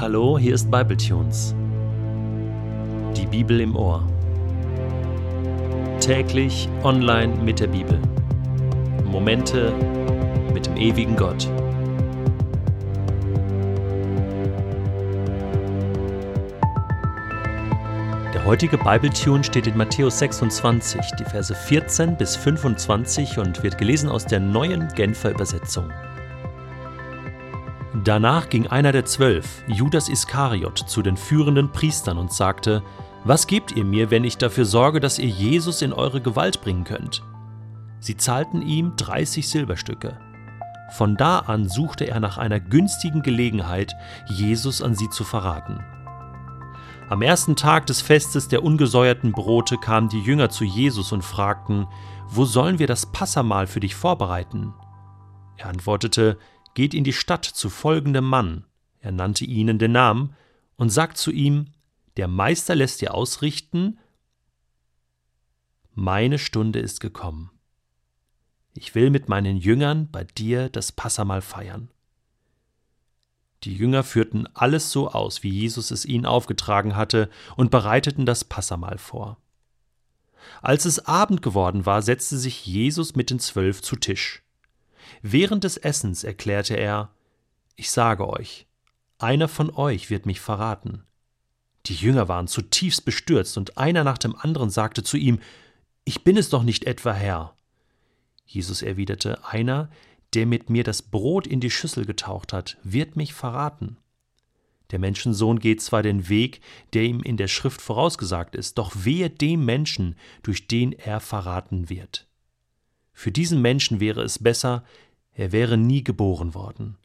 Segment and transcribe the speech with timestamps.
[0.00, 1.54] Hallo, hier ist Bibletunes.
[3.14, 4.02] Die Bibel im Ohr.
[6.00, 8.00] Täglich online mit der Bibel.
[9.04, 9.74] Momente
[10.54, 11.46] mit dem ewigen Gott.
[18.32, 24.08] Der heutige Bibletune steht in Matthäus 26, die Verse 14 bis 25 und wird gelesen
[24.08, 25.92] aus der neuen Genfer Übersetzung.
[27.92, 32.82] Danach ging einer der zwölf, Judas Iskariot, zu den führenden Priestern und sagte,
[33.24, 36.84] Was gebt ihr mir, wenn ich dafür sorge, dass ihr Jesus in eure Gewalt bringen
[36.84, 37.22] könnt?
[37.98, 40.16] Sie zahlten ihm 30 Silberstücke.
[40.92, 43.94] Von da an suchte er nach einer günstigen Gelegenheit,
[44.28, 45.80] Jesus an sie zu verraten.
[47.08, 51.88] Am ersten Tag des Festes der ungesäuerten Brote kamen die Jünger zu Jesus und fragten,
[52.28, 54.74] Wo sollen wir das Passamahl für dich vorbereiten?
[55.56, 56.38] Er antwortete,
[56.74, 58.64] geht in die Stadt zu folgendem Mann,
[59.00, 60.34] er nannte ihnen den Namen,
[60.76, 61.66] und sagt zu ihm,
[62.16, 63.98] der Meister lässt dir ausrichten,
[65.94, 67.50] meine Stunde ist gekommen.
[68.74, 71.90] Ich will mit meinen Jüngern bei dir das Passamal feiern.
[73.64, 78.44] Die Jünger führten alles so aus, wie Jesus es ihnen aufgetragen hatte, und bereiteten das
[78.44, 79.36] Passamal vor.
[80.62, 84.42] Als es Abend geworden war, setzte sich Jesus mit den Zwölf zu Tisch.
[85.22, 87.10] Während des Essens erklärte er
[87.76, 88.66] Ich sage euch,
[89.18, 91.04] einer von euch wird mich verraten.
[91.86, 95.40] Die Jünger waren zutiefst bestürzt, und einer nach dem anderen sagte zu ihm
[96.04, 97.54] Ich bin es doch nicht etwa, Herr.
[98.46, 99.90] Jesus erwiderte Einer,
[100.34, 103.96] der mit mir das Brot in die Schüssel getaucht hat, wird mich verraten.
[104.90, 106.60] Der Menschensohn geht zwar den Weg,
[106.94, 111.88] der ihm in der Schrift vorausgesagt ist, doch wehe dem Menschen, durch den er verraten
[111.88, 112.26] wird.
[113.20, 114.82] Für diesen Menschen wäre es besser,
[115.34, 116.96] er wäre nie geboren worden.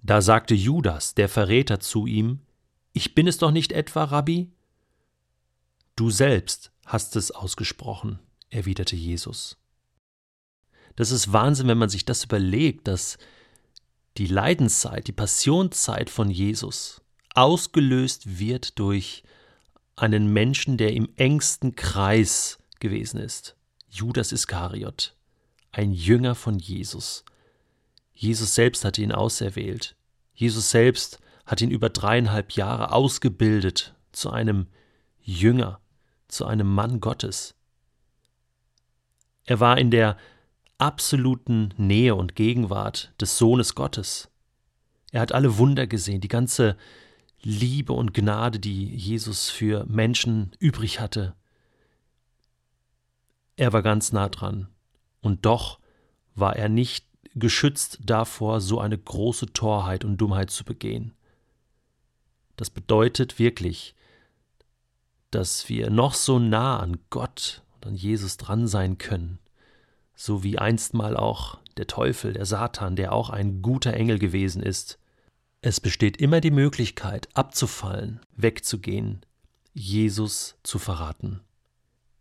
[0.00, 2.38] Da sagte Judas, der Verräter, zu ihm,
[2.92, 4.48] Ich bin es doch nicht etwa, Rabbi?
[5.96, 8.20] Du selbst hast es ausgesprochen,
[8.50, 9.56] erwiderte Jesus.
[10.94, 13.18] Das ist Wahnsinn, wenn man sich das überlegt, dass
[14.18, 17.02] die Leidenszeit, die Passionszeit von Jesus
[17.34, 19.24] ausgelöst wird durch
[19.96, 23.56] einen Menschen, der im engsten Kreis gewesen ist.
[23.90, 25.17] Judas Iskariot,
[25.78, 27.24] ein Jünger von Jesus.
[28.12, 29.94] Jesus selbst hat ihn auserwählt.
[30.34, 34.66] Jesus selbst hat ihn über dreieinhalb Jahre ausgebildet zu einem
[35.22, 35.80] Jünger,
[36.26, 37.54] zu einem Mann Gottes.
[39.44, 40.16] Er war in der
[40.78, 44.30] absoluten Nähe und Gegenwart des Sohnes Gottes.
[45.12, 46.76] Er hat alle Wunder gesehen, die ganze
[47.40, 51.36] Liebe und Gnade, die Jesus für Menschen übrig hatte.
[53.54, 54.68] Er war ganz nah dran.
[55.20, 55.78] Und doch
[56.34, 61.12] war er nicht geschützt davor, so eine große Torheit und Dummheit zu begehen.
[62.56, 63.94] Das bedeutet wirklich,
[65.30, 69.38] dass wir noch so nah an Gott und an Jesus dran sein können,
[70.14, 74.98] so wie einstmal auch der Teufel, der Satan, der auch ein guter Engel gewesen ist.
[75.60, 79.24] Es besteht immer die Möglichkeit, abzufallen, wegzugehen,
[79.74, 81.40] Jesus zu verraten.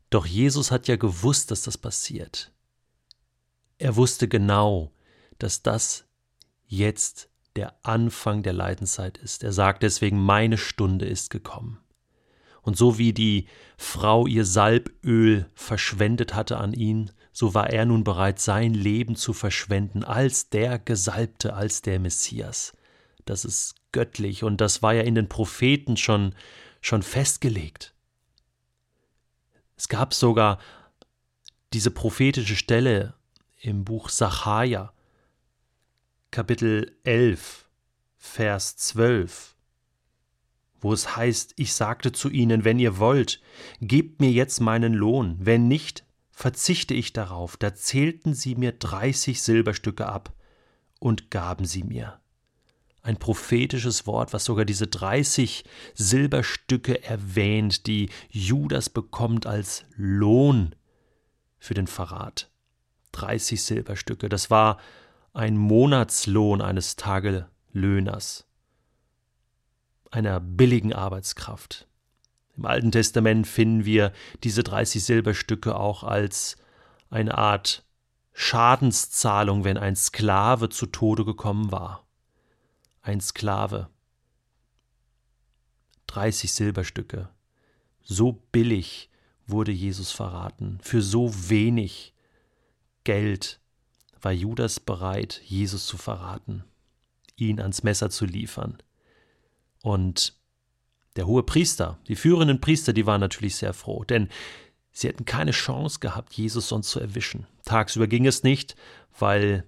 [0.09, 2.51] Doch Jesus hat ja gewusst, dass das passiert.
[3.77, 4.91] Er wusste genau,
[5.37, 6.05] dass das
[6.65, 9.43] jetzt der Anfang der Leidenszeit ist.
[9.43, 11.79] Er sagt deswegen, meine Stunde ist gekommen.
[12.61, 18.03] Und so wie die Frau ihr Salböl verschwendet hatte an ihn, so war er nun
[18.03, 22.73] bereit, sein Leben zu verschwenden als der Gesalbte, als der Messias.
[23.25, 26.35] Das ist göttlich und das war ja in den Propheten schon,
[26.81, 27.93] schon festgelegt.
[29.75, 30.59] Es gab sogar
[31.73, 33.13] diese prophetische Stelle
[33.59, 34.93] im Buch Sacharja,
[36.31, 37.69] Kapitel 11,
[38.17, 39.55] Vers 12,
[40.79, 43.41] wo es heißt, ich sagte zu ihnen, wenn ihr wollt,
[43.81, 47.57] gebt mir jetzt meinen Lohn, wenn nicht, verzichte ich darauf.
[47.57, 50.33] Da zählten sie mir dreißig Silberstücke ab
[50.99, 52.19] und gaben sie mir
[53.07, 55.63] ein prophetisches Wort, was sogar diese 30
[55.95, 60.75] Silberstücke erwähnt, die Judas bekommt als Lohn
[61.57, 62.51] für den Verrat.
[63.11, 64.77] 30 Silberstücke, das war
[65.33, 68.45] ein Monatslohn eines Tagelöhners,
[70.11, 71.87] einer billigen Arbeitskraft.
[72.55, 74.13] Im Alten Testament finden wir
[74.43, 76.57] diese 30 Silberstücke auch als
[77.09, 77.85] eine Art
[78.33, 82.07] Schadenszahlung, wenn ein Sklave zu Tode gekommen war
[83.07, 83.89] ein Sklave.
[86.07, 87.29] 30 Silberstücke.
[88.03, 89.09] So billig
[89.45, 90.79] wurde Jesus verraten.
[90.81, 92.13] Für so wenig
[93.07, 93.61] Geld
[94.19, 96.65] war Judas bereit, Jesus zu verraten,
[97.37, 98.79] ihn ans Messer zu liefern.
[99.81, 100.33] Und
[101.15, 104.27] der hohe Priester, die führenden Priester, die waren natürlich sehr froh, denn
[104.91, 107.47] sie hätten keine Chance gehabt, Jesus sonst zu erwischen.
[107.63, 108.75] Tagsüber ging es nicht,
[109.17, 109.63] weil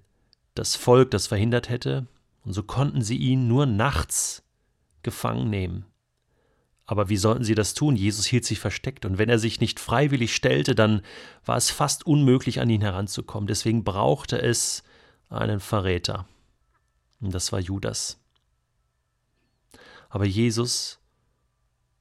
[0.53, 2.07] das Volk das verhindert hätte,
[2.43, 4.43] und so konnten sie ihn nur nachts
[5.01, 5.85] gefangen nehmen.
[6.89, 7.95] Aber wie sollten sie das tun?
[7.95, 11.03] Jesus hielt sich versteckt, und wenn er sich nicht freiwillig stellte, dann
[11.45, 13.45] war es fast unmöglich, an ihn heranzukommen.
[13.45, 14.81] Deswegen brauchte es
[15.29, 16.25] einen Verräter.
[17.21, 18.19] Und das war Judas.
[20.09, 20.97] Aber Jesus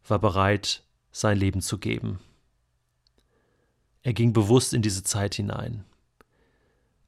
[0.07, 2.21] war bereit, sein Leben zu geben.
[4.03, 5.85] Er ging bewusst in diese Zeit hinein.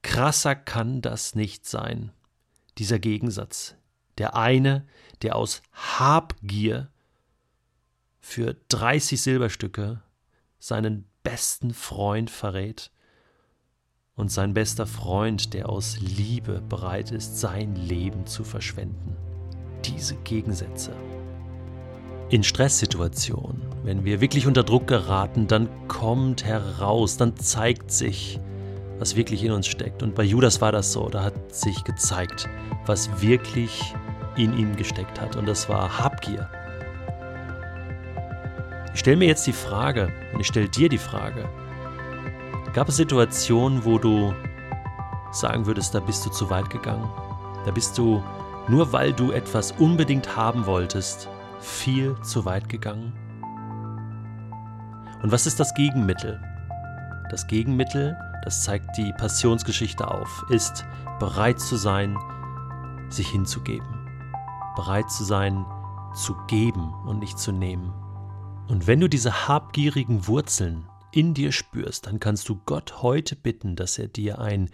[0.03, 2.13] Krasser kann das nicht sein,
[2.77, 3.75] dieser Gegensatz.
[4.19, 4.87] Der eine,
[5.23, 6.91] der aus Habgier
[8.21, 10.03] für 30 Silberstücke
[10.59, 12.91] seinen besten Freund verrät
[14.15, 19.17] und sein bester Freund, der aus Liebe bereit ist, sein Leben zu verschwenden.
[19.85, 20.93] Diese Gegensätze.
[22.29, 28.39] In Stresssituationen, wenn wir wirklich unter Druck geraten, dann kommt heraus, dann zeigt sich,
[28.99, 30.03] was wirklich in uns steckt.
[30.03, 32.49] Und bei Judas war das so, da hat sich gezeigt,
[32.87, 33.95] was wirklich
[34.37, 35.35] in ihm gesteckt hat.
[35.35, 36.49] Und das war Habgier.
[38.93, 41.49] Ich stelle mir jetzt die Frage, und ich stelle dir die Frage,
[42.73, 44.35] gab es Situationen, wo du
[45.33, 47.09] sagen würdest, da bist du zu weit gegangen?
[47.65, 48.23] Da bist du,
[48.69, 51.29] nur weil du etwas unbedingt haben wolltest,
[51.61, 53.13] viel zu weit gegangen?
[55.23, 56.41] Und was ist das Gegenmittel?
[57.31, 60.85] Das Gegenmittel, das zeigt die Passionsgeschichte auf, ist
[61.19, 62.19] bereit zu sein,
[63.09, 63.87] sich hinzugeben.
[64.75, 65.65] Bereit zu sein,
[66.15, 67.93] zu geben und nicht zu nehmen.
[68.71, 73.75] Und wenn du diese habgierigen Wurzeln in dir spürst, dann kannst du Gott heute bitten,
[73.75, 74.71] dass er dir ein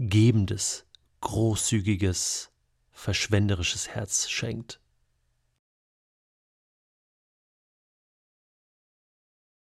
[0.00, 0.84] gebendes,
[1.20, 2.50] großzügiges,
[2.90, 4.80] verschwenderisches Herz schenkt.